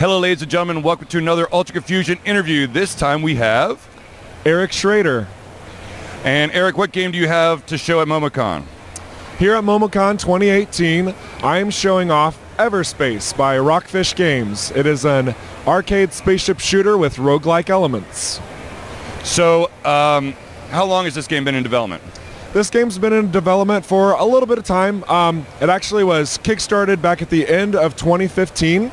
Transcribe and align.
Hello, 0.00 0.18
ladies 0.18 0.40
and 0.40 0.50
gentlemen. 0.50 0.82
Welcome 0.82 1.08
to 1.08 1.18
another 1.18 1.46
Ultra 1.52 1.74
Confusion 1.74 2.18
interview. 2.24 2.66
This 2.66 2.94
time 2.94 3.20
we 3.20 3.34
have 3.34 3.86
Eric 4.46 4.72
Schrader. 4.72 5.28
And 6.24 6.50
Eric, 6.52 6.78
what 6.78 6.90
game 6.90 7.10
do 7.10 7.18
you 7.18 7.28
have 7.28 7.66
to 7.66 7.76
show 7.76 8.00
at 8.00 8.08
MomoCon? 8.08 8.64
Here 9.38 9.54
at 9.54 9.62
MomoCon 9.62 10.18
2018, 10.18 11.14
I 11.42 11.58
am 11.58 11.68
showing 11.68 12.10
off 12.10 12.38
Everspace 12.56 13.36
by 13.36 13.58
Rockfish 13.58 14.14
Games. 14.14 14.70
It 14.70 14.86
is 14.86 15.04
an 15.04 15.34
arcade 15.66 16.14
spaceship 16.14 16.60
shooter 16.60 16.96
with 16.96 17.16
roguelike 17.16 17.68
elements. 17.68 18.40
So, 19.22 19.70
um, 19.84 20.32
how 20.70 20.86
long 20.86 21.04
has 21.04 21.14
this 21.14 21.26
game 21.26 21.44
been 21.44 21.54
in 21.54 21.62
development? 21.62 22.02
This 22.54 22.70
game's 22.70 22.98
been 22.98 23.12
in 23.12 23.30
development 23.30 23.84
for 23.84 24.12
a 24.12 24.24
little 24.24 24.46
bit 24.46 24.56
of 24.56 24.64
time. 24.64 25.04
Um, 25.10 25.44
it 25.60 25.68
actually 25.68 26.04
was 26.04 26.38
kickstarted 26.38 27.02
back 27.02 27.20
at 27.20 27.28
the 27.28 27.46
end 27.46 27.76
of 27.76 27.96
2015. 27.96 28.90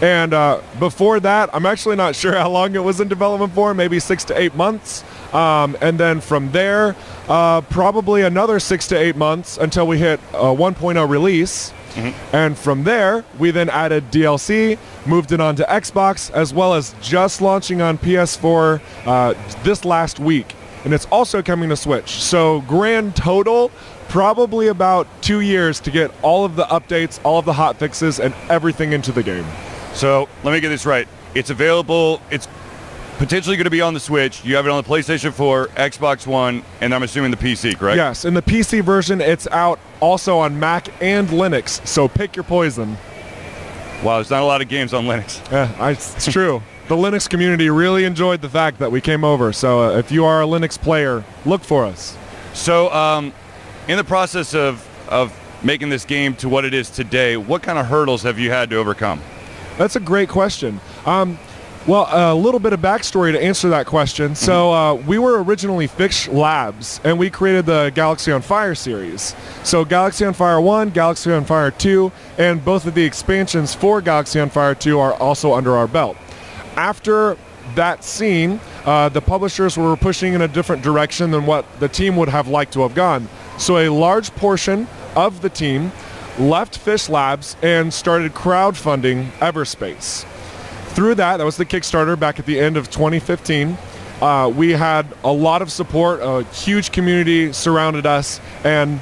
And 0.00 0.32
uh, 0.32 0.62
before 0.78 1.20
that, 1.20 1.50
I'm 1.52 1.66
actually 1.66 1.96
not 1.96 2.16
sure 2.16 2.32
how 2.32 2.48
long 2.48 2.74
it 2.74 2.82
was 2.82 3.00
in 3.00 3.08
development 3.08 3.52
for, 3.52 3.74
maybe 3.74 4.00
six 4.00 4.24
to 4.24 4.38
eight 4.38 4.54
months. 4.54 5.04
Um, 5.34 5.76
and 5.80 6.00
then 6.00 6.20
from 6.20 6.50
there, 6.52 6.96
uh, 7.28 7.60
probably 7.62 8.22
another 8.22 8.58
six 8.60 8.88
to 8.88 8.96
eight 8.96 9.16
months 9.16 9.58
until 9.58 9.86
we 9.86 9.98
hit 9.98 10.18
a 10.32 10.54
1.0 10.54 11.08
release. 11.08 11.72
Mm-hmm. 11.94 12.36
And 12.36 12.56
from 12.56 12.84
there, 12.84 13.24
we 13.38 13.50
then 13.50 13.68
added 13.68 14.10
DLC, 14.10 14.78
moved 15.06 15.32
it 15.32 15.40
on 15.40 15.56
to 15.56 15.64
Xbox, 15.64 16.30
as 16.30 16.54
well 16.54 16.74
as 16.74 16.94
just 17.02 17.42
launching 17.42 17.82
on 17.82 17.98
PS4 17.98 18.80
uh, 19.06 19.34
this 19.62 19.84
last 19.84 20.18
week 20.18 20.54
and 20.84 20.94
it's 20.94 21.06
also 21.06 21.42
coming 21.42 21.68
to 21.68 21.76
Switch. 21.76 22.08
So 22.22 22.62
grand 22.62 23.16
total, 23.16 23.70
probably 24.08 24.68
about 24.68 25.06
two 25.22 25.40
years 25.40 25.80
to 25.80 25.90
get 25.90 26.10
all 26.22 26.44
of 26.44 26.56
the 26.56 26.64
updates, 26.64 27.20
all 27.22 27.38
of 27.38 27.44
the 27.44 27.52
hot 27.52 27.76
fixes, 27.76 28.18
and 28.18 28.34
everything 28.48 28.92
into 28.92 29.12
the 29.12 29.22
game. 29.22 29.44
So 29.94 30.28
let 30.44 30.52
me 30.52 30.60
get 30.60 30.68
this 30.68 30.86
right. 30.86 31.06
It's 31.34 31.50
available. 31.50 32.20
It's 32.30 32.48
potentially 33.18 33.56
going 33.56 33.64
to 33.64 33.70
be 33.70 33.80
on 33.80 33.94
the 33.94 34.00
Switch. 34.00 34.44
You 34.44 34.56
have 34.56 34.66
it 34.66 34.70
on 34.70 34.82
the 34.82 34.88
PlayStation 34.88 35.32
4, 35.32 35.68
Xbox 35.68 36.26
One, 36.26 36.62
and 36.80 36.94
I'm 36.94 37.02
assuming 37.02 37.30
the 37.30 37.36
PC, 37.36 37.76
correct? 37.76 37.96
Yes, 37.96 38.24
in 38.24 38.34
the 38.34 38.42
PC 38.42 38.82
version, 38.82 39.20
it's 39.20 39.46
out 39.48 39.78
also 40.00 40.38
on 40.38 40.58
Mac 40.58 40.88
and 41.02 41.28
Linux. 41.28 41.86
So 41.86 42.08
pick 42.08 42.34
your 42.34 42.44
poison. 42.44 42.96
Wow, 44.02 44.16
there's 44.16 44.30
not 44.30 44.40
a 44.42 44.46
lot 44.46 44.62
of 44.62 44.68
games 44.68 44.94
on 44.94 45.04
Linux. 45.04 45.38
Yeah, 45.52 45.88
it's 45.90 46.32
true. 46.32 46.62
the 46.88 46.96
Linux 46.96 47.28
community 47.28 47.68
really 47.68 48.04
enjoyed 48.04 48.40
the 48.40 48.48
fact 48.48 48.78
that 48.78 48.90
we 48.90 49.00
came 49.00 49.24
over. 49.24 49.52
So 49.52 49.80
uh, 49.82 49.98
if 49.98 50.10
you 50.10 50.24
are 50.24 50.42
a 50.42 50.46
Linux 50.46 50.80
player, 50.80 51.22
look 51.44 51.62
for 51.62 51.84
us. 51.84 52.16
So 52.54 52.90
um, 52.92 53.32
in 53.86 53.98
the 53.98 54.04
process 54.04 54.54
of, 54.54 54.86
of 55.10 55.36
making 55.62 55.90
this 55.90 56.06
game 56.06 56.34
to 56.36 56.48
what 56.48 56.64
it 56.64 56.72
is 56.72 56.88
today, 56.88 57.36
what 57.36 57.62
kind 57.62 57.78
of 57.78 57.86
hurdles 57.86 58.22
have 58.22 58.38
you 58.38 58.50
had 58.50 58.70
to 58.70 58.76
overcome? 58.76 59.20
That's 59.78 59.96
a 59.96 60.00
great 60.00 60.28
question. 60.28 60.80
Um, 61.06 61.38
well, 61.86 62.08
a 62.10 62.34
little 62.34 62.60
bit 62.60 62.74
of 62.74 62.80
backstory 62.80 63.32
to 63.32 63.42
answer 63.42 63.70
that 63.70 63.86
question. 63.86 64.34
So 64.34 64.52
mm-hmm. 64.52 65.02
uh, 65.02 65.06
we 65.08 65.18
were 65.18 65.42
originally 65.42 65.86
Fish 65.86 66.28
Labs, 66.28 67.00
and 67.04 67.18
we 67.18 67.30
created 67.30 67.64
the 67.64 67.90
Galaxy 67.94 68.32
on 68.32 68.42
Fire 68.42 68.74
series. 68.74 69.34
So 69.64 69.84
Galaxy 69.84 70.26
on 70.26 70.34
Fire 70.34 70.60
1, 70.60 70.90
Galaxy 70.90 71.32
on 71.32 71.44
Fire 71.44 71.70
2, 71.70 72.12
and 72.36 72.62
both 72.62 72.86
of 72.86 72.94
the 72.94 73.04
expansions 73.04 73.74
for 73.74 74.02
Galaxy 74.02 74.40
on 74.40 74.50
Fire 74.50 74.74
2 74.74 74.98
are 74.98 75.14
also 75.14 75.54
under 75.54 75.74
our 75.76 75.86
belt 75.86 76.16
after 76.80 77.36
that 77.74 78.02
scene, 78.02 78.58
uh, 78.84 79.08
the 79.10 79.20
publishers 79.20 79.76
were 79.76 79.96
pushing 79.96 80.32
in 80.32 80.42
a 80.42 80.48
different 80.48 80.82
direction 80.82 81.30
than 81.30 81.46
what 81.46 81.64
the 81.78 81.88
team 81.88 82.16
would 82.16 82.28
have 82.28 82.48
liked 82.48 82.72
to 82.72 82.80
have 82.80 82.94
gone. 82.94 83.28
So 83.58 83.76
a 83.78 83.88
large 83.90 84.34
portion 84.34 84.88
of 85.14 85.42
the 85.42 85.50
team 85.50 85.92
left 86.38 86.78
Fish 86.78 87.08
Labs 87.08 87.56
and 87.62 87.92
started 87.92 88.34
crowdfunding 88.34 89.30
Everspace. 89.38 90.24
Through 90.94 91.16
that, 91.16 91.36
that 91.38 91.44
was 91.44 91.56
the 91.56 91.66
Kickstarter 91.66 92.18
back 92.18 92.38
at 92.38 92.46
the 92.46 92.58
end 92.58 92.76
of 92.76 92.90
2015. 92.90 93.76
Uh, 94.20 94.52
we 94.54 94.72
had 94.72 95.06
a 95.24 95.32
lot 95.32 95.62
of 95.62 95.72
support, 95.72 96.20
a 96.22 96.42
huge 96.52 96.92
community 96.92 97.52
surrounded 97.52 98.06
us, 98.06 98.40
and 98.64 99.00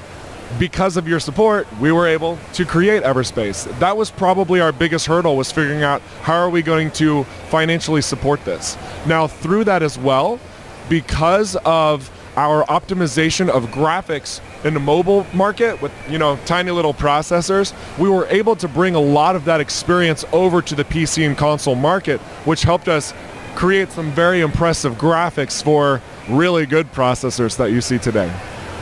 because 0.59 0.97
of 0.97 1.07
your 1.07 1.21
support, 1.21 1.67
we 1.81 1.93
were 1.93 2.07
able 2.07 2.39
to 2.55 2.65
create 2.65 3.03
Everspace. 3.03 3.67
That 3.81 3.97
was 3.97 4.11
probably 4.11 4.61
our 4.61 4.73
biggest 4.73 5.07
hurdle 5.07 5.37
was 5.37 5.53
figuring 5.53 5.83
out 5.83 6.01
how 6.23 6.37
are 6.37 6.51
we 6.51 6.63
going 6.63 6.91
to 6.93 7.25
financially 7.51 8.01
support 8.01 8.45
this. 8.45 8.77
Now 9.07 9.27
through 9.27 9.65
that 9.65 9.83
as 9.83 9.99
well, 9.99 10.41
because 10.89 11.57
of 11.65 12.11
our 12.39 12.65
optimization 12.67 13.49
of 13.49 13.65
graphics 13.65 14.41
in 14.65 14.73
the 14.73 14.79
mobile 14.79 15.27
market 15.35 15.83
with 15.83 15.91
you 16.09 16.19
know 16.19 16.39
tiny 16.47 16.71
little 16.71 16.95
processors, 16.95 17.75
we 17.99 18.09
were 18.09 18.27
able 18.29 18.55
to 18.55 18.69
bring 18.69 18.95
a 18.95 19.01
lot 19.01 19.35
of 19.35 19.45
that 19.45 19.61
experience 19.61 20.25
over 20.33 20.63
to 20.63 20.77
the 20.77 20.85
PC 20.85 21.27
and 21.27 21.37
console 21.37 21.75
market, 21.75 22.21
which 22.45 22.63
helped 22.63 22.87
us 22.87 23.13
create 23.57 23.91
some 23.91 24.13
very 24.13 24.41
impressive 24.41 24.95
graphics 24.95 25.61
for 25.61 26.01
really 26.29 26.65
good 26.65 26.91
processors 26.93 27.57
that 27.57 27.73
you 27.73 27.81
see 27.81 27.99
today. 27.99 28.33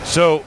So 0.04 0.40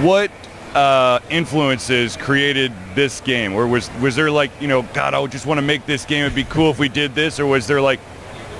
what 0.00 0.32
uh, 0.74 1.20
influences 1.30 2.16
created 2.16 2.72
this 2.96 3.20
game? 3.20 3.54
Or 3.54 3.68
was 3.68 3.88
was 4.00 4.16
there 4.16 4.32
like 4.32 4.50
you 4.60 4.66
know, 4.66 4.82
God, 4.94 5.14
I 5.14 5.20
would 5.20 5.30
just 5.30 5.46
want 5.46 5.58
to 5.58 5.62
make 5.62 5.86
this 5.86 6.04
game. 6.04 6.24
It'd 6.24 6.34
be 6.34 6.42
cool 6.42 6.72
if 6.72 6.80
we 6.80 6.88
did 6.88 7.14
this. 7.14 7.38
Or 7.38 7.46
was 7.46 7.68
there 7.68 7.80
like, 7.80 8.00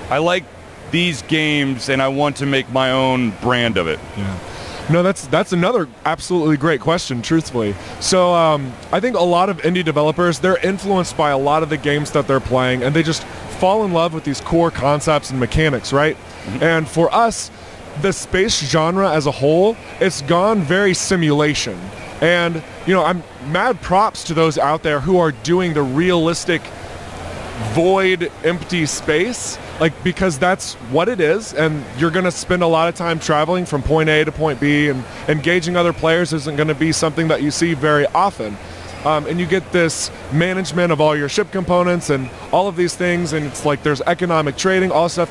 I 0.09 0.19
like 0.19 0.45
these 0.93 1.23
games 1.23 1.89
and 1.89 2.01
I 2.01 2.09
want 2.09 2.37
to 2.37 2.47
make 2.47 2.71
my 2.71 2.93
own 2.93 3.31
brand 3.43 3.77
of 3.77 3.89
it? 3.89 3.99
Yeah. 4.17 4.39
No, 4.91 5.03
that's 5.03 5.27
that's 5.29 5.53
another 5.53 5.89
absolutely 6.05 6.57
great 6.57 6.81
question. 6.81 7.23
Truthfully, 7.23 7.75
so 8.01 8.35
um, 8.35 8.73
I 8.93 9.01
think 9.01 9.17
a 9.17 9.23
lot 9.23 9.49
of 9.49 9.59
indie 9.59 9.85
developers 9.85 10.41
they're 10.41 10.59
influenced 10.59 11.17
by 11.17 11.31
a 11.31 11.39
lot 11.39 11.63
of 11.63 11.69
the 11.69 11.77
games 11.77 12.11
that 12.13 12.27
they're 12.27 12.41
playing, 12.41 12.83
and 12.83 12.95
they 12.95 13.03
just 13.03 13.25
fall 13.63 13.85
in 13.85 13.93
love 13.93 14.13
with 14.13 14.25
these 14.25 14.41
core 14.41 14.73
concepts 14.73 15.31
and 15.31 15.39
mechanics, 15.39 15.93
right? 15.93 16.17
Mm-hmm. 16.17 16.65
And 16.65 16.89
for 16.89 17.15
us, 17.15 17.51
the 18.01 18.13
space 18.13 18.59
genre 18.61 19.11
as 19.11 19.27
a 19.27 19.31
whole, 19.31 19.77
it's 20.01 20.23
gone 20.23 20.63
very 20.63 20.95
simulation. 20.95 21.79
And, 22.21 22.63
you 22.87 22.95
know, 22.95 23.05
I'm 23.05 23.23
mad 23.47 23.81
props 23.81 24.25
to 24.25 24.35
those 24.35 24.59
out 24.59 24.83
there 24.83 25.01
who 25.01 25.19
are 25.19 25.33
doing 25.33 25.75
the 25.75 25.83
realistic 25.83 26.63
void 27.75 28.33
empty 28.45 28.87
space 28.87 29.59
like 29.83 30.05
because 30.05 30.39
that's 30.39 30.75
what 30.95 31.09
it 31.09 31.19
is 31.19 31.53
and 31.55 31.85
you're 31.99 32.13
going 32.13 32.25
to 32.25 32.31
spend 32.31 32.63
a 32.63 32.67
lot 32.67 32.89
of 32.89 32.95
time 32.95 33.19
traveling 33.19 33.67
from 33.67 33.83
point 33.83 34.09
A 34.09 34.25
to 34.25 34.31
point 34.31 34.61
B 34.61 34.89
and 34.89 35.05
engaging 35.27 35.77
other 35.77 35.93
players 35.93 36.33
isn't 36.33 36.55
going 36.55 36.69
to 36.69 36.75
be 36.75 36.93
something 36.93 37.27
that 37.29 37.43
you 37.43 37.51
see 37.51 37.75
very 37.75 38.07
often 38.15 38.57
um, 39.05 39.27
and 39.27 39.41
you 39.41 39.47
get 39.47 39.73
this 39.73 40.13
management 40.33 40.93
of 40.93 41.01
all 41.01 41.17
your 41.17 41.29
ship 41.29 41.51
components 41.51 42.11
and 42.11 42.31
all 42.53 42.69
of 42.69 42.77
these 42.77 42.95
things 42.95 43.33
and 43.33 43.45
it's 43.45 43.65
like 43.65 43.83
there's 43.83 44.01
economic 44.03 44.57
trading 44.57 44.93
all 44.93 45.09
stuff 45.09 45.29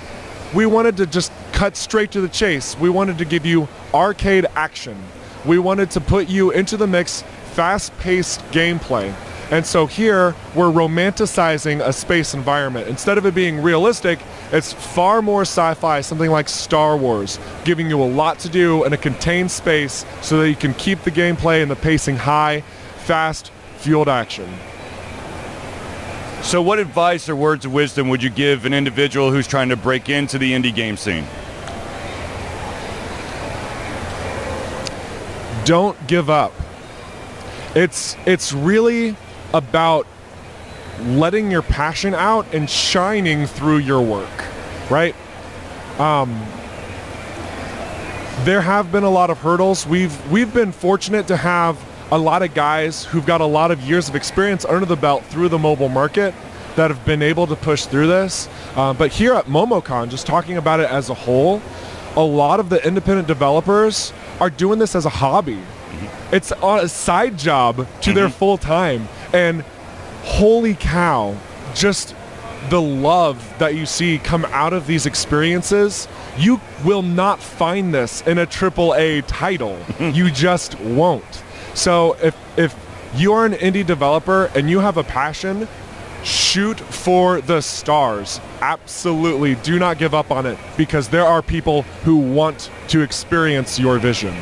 we 0.54 0.66
wanted 0.66 0.98
to 0.98 1.06
just 1.06 1.32
cut 1.54 1.78
straight 1.78 2.12
to 2.12 2.22
the 2.22 2.28
chase. 2.28 2.78
We 2.78 2.90
wanted 2.90 3.18
to 3.20 3.26
give 3.26 3.46
you 3.46 3.68
arcade 3.94 4.46
action. 4.56 5.02
We 5.46 5.60
wanted 5.60 5.92
to 5.92 6.02
put 6.02 6.28
you 6.28 6.52
into 6.52 6.76
the 6.76 6.88
mix, 6.88 7.24
fast-paced 7.54 8.42
gameplay. 8.52 9.14
And 9.52 9.66
so 9.66 9.86
here 9.86 10.34
we're 10.56 10.72
romanticizing 10.72 11.86
a 11.86 11.92
space 11.92 12.34
environment. 12.34 12.88
Instead 12.88 13.18
of 13.18 13.26
it 13.26 13.36
being 13.36 13.62
realistic, 13.62 14.20
it's 14.54 14.72
far 14.72 15.22
more 15.22 15.42
sci-fi, 15.42 16.00
something 16.00 16.32
like 16.32 16.48
Star 16.48 16.96
Wars, 16.96 17.38
giving 17.66 17.90
you 17.90 18.02
a 18.02 18.06
lot 18.06 18.40
to 18.40 18.50
do 18.50 18.86
in 18.86 18.94
a 18.94 18.98
contained 18.98 19.52
space 19.52 20.06
so 20.22 20.40
that 20.40 20.50
you 20.50 20.56
can 20.56 20.74
keep 20.76 21.02
the 21.02 21.12
gameplay 21.12 21.62
and 21.62 21.70
the 21.70 21.76
pacing 21.76 22.16
high, 22.16 22.62
fast, 23.04 23.52
fueled 23.78 24.08
action. 24.08 24.50
So 26.44 26.62
what 26.62 26.80
advice 26.80 27.28
or 27.28 27.36
words 27.36 27.66
of 27.66 27.74
wisdom 27.74 28.08
would 28.08 28.24
you 28.24 28.30
give 28.30 28.66
an 28.66 28.74
individual 28.74 29.32
who's 29.32 29.48
trying 29.48 29.70
to 29.70 29.76
break 29.76 30.08
into 30.08 30.38
the 30.38 30.54
indie 30.54 30.74
game 30.74 30.96
scene? 30.96 31.26
Don't 35.66 36.08
give 36.08 36.30
up. 36.30 36.54
It's 37.76 38.18
it's 38.26 38.54
really 38.54 39.16
about 39.54 40.08
letting 41.00 41.50
your 41.50 41.62
passion 41.62 42.14
out 42.14 42.46
and 42.54 42.70
shining 42.70 43.46
through 43.46 43.78
your 43.78 44.02
work, 44.02 44.46
right? 44.90 45.16
Um, 46.00 46.30
there 48.44 48.62
have 48.62 48.92
been 48.92 49.04
a 49.04 49.10
lot 49.10 49.30
of 49.30 49.40
hurdles. 49.40 49.86
We've 49.86 50.32
we've 50.32 50.54
been 50.54 50.72
fortunate 50.72 51.28
to 51.28 51.38
have 51.38 51.78
a 52.12 52.18
lot 52.18 52.44
of 52.44 52.54
guys 52.54 53.06
who've 53.06 53.26
got 53.26 53.42
a 53.42 53.46
lot 53.46 53.72
of 53.72 53.82
years 53.82 54.10
of 54.10 54.16
experience 54.16 54.66
under 54.66 54.86
the 54.86 54.96
belt 54.96 55.24
through 55.26 55.50
the 55.50 55.60
mobile 55.60 55.90
market 55.90 56.34
that 56.76 56.92
have 56.92 57.06
been 57.06 57.22
able 57.22 57.48
to 57.48 57.56
push 57.56 57.86
through 57.86 58.08
this. 58.08 58.50
Uh, 58.76 58.94
but 58.94 59.12
here 59.12 59.34
at 59.34 59.46
MomoCon, 59.46 60.10
just 60.10 60.26
talking 60.26 60.58
about 60.58 60.80
it 60.80 60.90
as 60.90 61.10
a 61.10 61.14
whole, 61.14 61.62
a 62.16 62.24
lot 62.24 62.60
of 62.60 62.70
the 62.70 62.86
independent 62.86 63.28
developers 63.28 64.12
are 64.40 64.50
doing 64.50 64.80
this 64.80 64.96
as 64.96 65.06
a 65.06 65.10
hobby. 65.10 65.56
Mm-hmm. 65.56 66.36
It's 66.36 66.52
a 66.62 66.90
side 66.90 67.38
job 67.38 67.78
to 67.78 67.84
mm-hmm. 67.84 68.14
their 68.14 68.30
full 68.30 68.58
time. 68.58 69.08
And 69.34 69.62
holy 70.24 70.76
cow, 70.76 71.38
just 71.74 72.16
the 72.70 72.82
love 72.82 73.54
that 73.60 73.76
you 73.76 73.86
see 73.86 74.20
come 74.20 74.46
out 74.46 74.74
of 74.74 74.88
these 74.88 75.06
experiences, 75.06 76.08
you 76.38 76.62
will 76.86 77.02
not 77.02 77.40
find 77.40 77.94
this 77.94 78.22
in 78.22 78.38
a 78.38 78.46
triple 78.46 78.94
A 78.96 79.22
title. 79.22 79.80
you 80.00 80.32
just 80.32 80.80
won't. 80.80 81.44
So 81.74 82.18
if 82.22 82.36
if 82.58 82.76
you 83.16 83.34
are 83.34 83.46
an 83.46 83.54
indie 83.54 83.86
developer 83.86 84.50
and 84.56 84.70
you 84.70 84.80
have 84.80 84.98
a 84.98 85.04
passion, 85.04 85.68
shoot 86.24 86.80
for 86.80 87.42
the 87.42 87.62
stars. 87.62 88.40
Absolutely. 88.62 89.56
Do 89.56 89.80
not 89.80 89.98
give 89.98 90.14
up 90.14 90.32
on 90.32 90.46
it 90.46 90.58
because 90.78 91.10
there 91.10 91.26
are 91.26 91.42
people 91.42 91.82
who 92.04 92.18
want 92.18 92.70
to 92.90 93.02
experience 93.02 93.80
your 93.80 93.98
vision. 94.00 94.36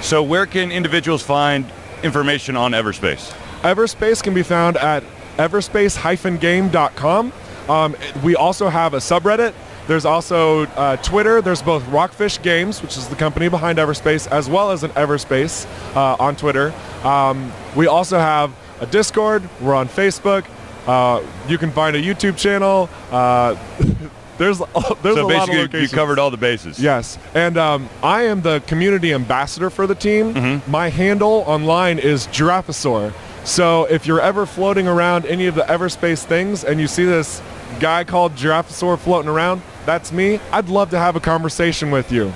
So 0.00 0.22
where 0.22 0.46
can 0.46 0.70
individuals 0.70 1.22
find 1.22 1.70
information 2.02 2.56
on 2.56 2.72
Everspace? 2.72 3.32
Everspace 3.62 4.22
can 4.22 4.34
be 4.34 4.42
found 4.42 4.76
at 4.76 5.02
everspace-game.com. 5.36 7.32
Um, 7.68 7.96
we 8.22 8.36
also 8.36 8.68
have 8.68 8.94
a 8.94 8.98
subreddit. 8.98 9.54
There's 9.86 10.04
also 10.04 10.66
uh, 10.66 10.96
Twitter. 10.98 11.40
There's 11.42 11.62
both 11.62 11.86
Rockfish 11.88 12.40
Games, 12.42 12.82
which 12.82 12.96
is 12.96 13.08
the 13.08 13.16
company 13.16 13.48
behind 13.48 13.78
Everspace, 13.78 14.30
as 14.30 14.48
well 14.48 14.70
as 14.70 14.84
an 14.84 14.90
Everspace 14.92 15.66
uh, 15.96 16.16
on 16.20 16.36
Twitter. 16.36 16.72
Um, 17.04 17.52
we 17.76 17.86
also 17.86 18.18
have 18.18 18.52
a 18.80 18.86
Discord. 18.86 19.48
We're 19.60 19.74
on 19.74 19.88
Facebook. 19.88 20.44
Uh, 20.86 21.24
you 21.48 21.58
can 21.58 21.70
find 21.70 21.96
a 21.96 22.02
YouTube 22.02 22.36
channel. 22.36 22.88
Uh, 23.10 23.56
there's 24.38 24.58
there's 25.02 25.16
so 25.16 25.26
a 25.26 25.28
lot 25.28 25.48
of 25.48 25.54
basically, 25.54 25.82
you 25.82 25.88
covered 25.88 26.18
all 26.18 26.30
the 26.30 26.36
bases. 26.36 26.78
Yes, 26.78 27.18
and 27.34 27.56
um, 27.56 27.88
I 28.02 28.22
am 28.22 28.42
the 28.42 28.60
community 28.66 29.12
ambassador 29.12 29.70
for 29.70 29.86
the 29.86 29.94
team. 29.94 30.34
Mm-hmm. 30.34 30.70
My 30.70 30.88
handle 30.88 31.44
online 31.46 31.98
is 31.98 32.26
Giraffosaur. 32.28 33.12
So 33.44 33.84
if 33.86 34.06
you're 34.06 34.20
ever 34.20 34.46
floating 34.46 34.86
around 34.86 35.26
any 35.26 35.46
of 35.46 35.54
the 35.54 35.62
Everspace 35.62 36.24
things 36.24 36.64
and 36.64 36.80
you 36.80 36.86
see 36.86 37.04
this 37.04 37.42
guy 37.80 38.04
called 38.04 38.34
Giraffosaur 38.34 38.98
floating 38.98 39.28
around, 39.28 39.62
that's 39.84 40.12
me. 40.12 40.38
I'd 40.52 40.68
love 40.68 40.90
to 40.90 40.98
have 40.98 41.16
a 41.16 41.20
conversation 41.20 41.90
with 41.90 42.12
you. 42.12 42.32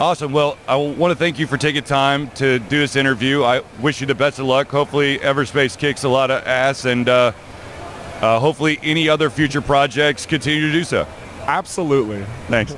Awesome. 0.00 0.32
Well, 0.32 0.56
I 0.68 0.76
want 0.76 1.10
to 1.10 1.16
thank 1.16 1.38
you 1.38 1.46
for 1.46 1.58
taking 1.58 1.82
time 1.82 2.30
to 2.30 2.60
do 2.60 2.78
this 2.78 2.94
interview. 2.94 3.42
I 3.42 3.62
wish 3.80 4.00
you 4.00 4.06
the 4.06 4.14
best 4.14 4.38
of 4.38 4.46
luck. 4.46 4.68
Hopefully, 4.68 5.18
Everspace 5.18 5.76
kicks 5.76 6.04
a 6.04 6.08
lot 6.08 6.30
of 6.30 6.46
ass, 6.46 6.84
and 6.84 7.08
uh, 7.08 7.32
uh, 8.20 8.38
hopefully, 8.38 8.78
any 8.82 9.08
other 9.08 9.28
future 9.28 9.60
projects 9.60 10.24
continue 10.24 10.68
to 10.68 10.72
do 10.72 10.84
so. 10.84 11.04
Absolutely. 11.46 12.24
Thanks. 12.46 12.76